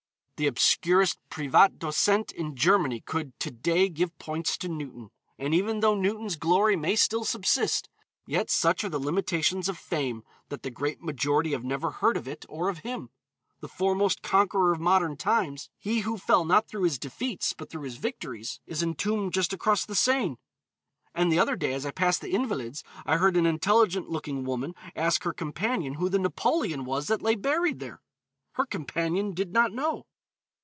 The 0.37 0.47
obscurest 0.47 1.19
privat 1.29 1.77
docent 1.77 2.31
in 2.31 2.55
Germany 2.55 2.99
could 3.01 3.39
to 3.41 3.51
day 3.51 3.87
give 3.89 4.17
points 4.17 4.57
to 4.57 4.67
Newton. 4.67 5.11
And 5.37 5.53
even 5.53 5.81
though 5.81 5.93
Newton's 5.93 6.35
glory 6.35 6.75
may 6.75 6.95
still 6.95 7.23
subsist, 7.23 7.87
yet 8.25 8.49
such 8.49 8.83
are 8.83 8.89
the 8.89 8.97
limitations 8.97 9.69
of 9.69 9.77
fame 9.77 10.23
that 10.49 10.63
the 10.63 10.71
great 10.71 10.99
majority 10.99 11.51
have 11.51 11.63
never 11.63 11.91
heard 11.91 12.17
of 12.17 12.27
it 12.27 12.43
or 12.49 12.69
of 12.69 12.79
him. 12.79 13.11
The 13.59 13.67
foremost 13.67 14.23
conqueror 14.23 14.71
of 14.73 14.79
modern 14.79 15.15
times, 15.15 15.69
he 15.77 15.99
who 15.99 16.17
fell 16.17 16.43
not 16.43 16.67
through 16.67 16.85
his 16.85 16.97
defeats, 16.97 17.53
but 17.53 17.69
through 17.69 17.83
his 17.83 17.97
victories, 17.97 18.59
is 18.65 18.81
entombed 18.81 19.33
just 19.33 19.53
across 19.53 19.85
the 19.85 19.93
Seine. 19.93 20.37
And 21.13 21.31
the 21.31 21.37
other 21.37 21.55
day 21.55 21.73
as 21.73 21.85
I 21.85 21.91
passed 21.91 22.19
the 22.21 22.33
Invalides 22.33 22.83
I 23.05 23.17
heard 23.17 23.37
an 23.37 23.45
intelligent 23.45 24.09
looking 24.09 24.43
woman 24.43 24.73
ask 24.95 25.21
her 25.21 25.33
companion 25.33 25.93
who 25.95 26.09
the 26.09 26.17
Napoleon 26.17 26.83
was 26.83 27.05
that 27.09 27.21
lay 27.21 27.35
buried 27.35 27.77
there. 27.77 28.01
Her 28.53 28.65
companion 28.65 29.35
did 29.35 29.53
not 29.53 29.71
know. 29.71 30.07